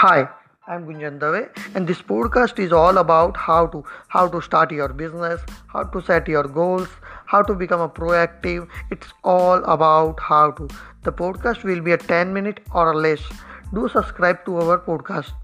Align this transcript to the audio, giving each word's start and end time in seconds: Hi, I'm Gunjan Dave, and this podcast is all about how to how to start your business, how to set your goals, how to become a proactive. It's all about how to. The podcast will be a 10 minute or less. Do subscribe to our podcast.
Hi, 0.00 0.30
I'm 0.66 0.86
Gunjan 0.86 1.18
Dave, 1.20 1.50
and 1.74 1.86
this 1.86 2.00
podcast 2.00 2.58
is 2.58 2.72
all 2.72 2.96
about 3.00 3.36
how 3.36 3.66
to 3.72 3.80
how 4.08 4.22
to 4.34 4.40
start 4.40 4.70
your 4.76 4.88
business, 5.00 5.42
how 5.66 5.82
to 5.96 6.00
set 6.06 6.30
your 6.34 6.44
goals, 6.44 6.88
how 7.26 7.42
to 7.42 7.56
become 7.62 7.82
a 7.82 7.88
proactive. 7.98 8.66
It's 8.90 9.12
all 9.24 9.62
about 9.74 10.22
how 10.28 10.52
to. 10.52 10.68
The 11.02 11.12
podcast 11.12 11.64
will 11.64 11.82
be 11.82 11.92
a 11.92 11.98
10 11.98 12.32
minute 12.32 12.60
or 12.72 12.94
less. 12.94 13.20
Do 13.74 13.90
subscribe 13.90 14.42
to 14.46 14.56
our 14.62 14.78
podcast. 14.78 15.34